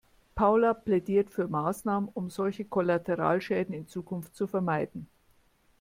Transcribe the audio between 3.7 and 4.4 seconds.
in Zukunft